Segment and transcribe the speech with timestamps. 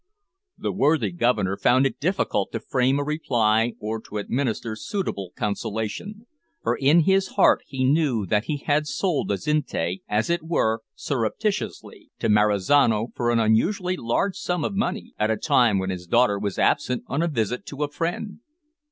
[0.57, 6.25] The worthy Governor found it difficult to frame a reply or to administer suitable consolation,
[6.63, 12.09] for in his heart he knew that he had sold Azinte, as it were surreptitiously,
[12.17, 16.39] to Marizano for an unusually large sum of money, at a time when his daughter
[16.39, 18.39] was absent on a visit to a friend.